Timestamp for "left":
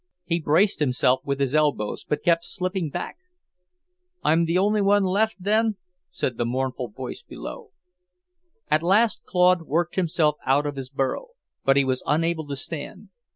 5.03-5.37